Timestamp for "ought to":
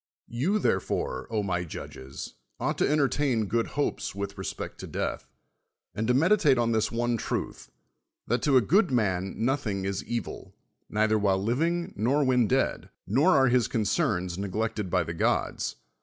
2.59-2.89